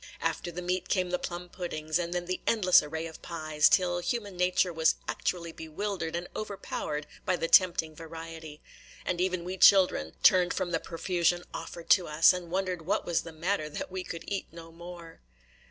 After 0.21 0.51
the 0.51 0.63
meat 0.63 0.89
came 0.89 1.11
the 1.11 1.19
plum 1.19 1.47
puddings, 1.47 1.99
and 1.99 2.11
then 2.11 2.25
the 2.25 2.41
endless 2.47 2.81
array 2.81 3.05
of 3.05 3.21
pies, 3.21 3.69
till 3.69 3.99
human 3.99 4.35
nature 4.35 4.73
was 4.73 4.95
actually 5.07 5.51
bewildered 5.51 6.15
and 6.15 6.27
overpowered 6.35 7.05
by 7.23 7.35
the 7.35 7.47
tempting 7.47 7.95
variety; 7.95 8.63
and 9.05 9.21
even 9.21 9.43
we 9.43 9.57
children 9.59 10.13
turned 10.23 10.55
from 10.55 10.71
the 10.71 10.79
profusion 10.79 11.43
offered 11.53 11.91
to 11.91 12.07
us, 12.07 12.33
and 12.33 12.49
wondered 12.49 12.81
what 12.81 13.05
was 13.05 13.21
the 13.21 13.31
matter 13.31 13.69
that 13.69 13.91
we 13.91 14.03
could 14.03 14.23
eat 14.25 14.47
no 14.51 14.71
more. 14.71 15.21